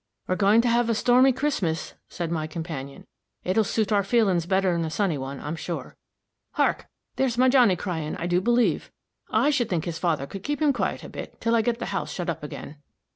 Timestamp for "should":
9.51-9.69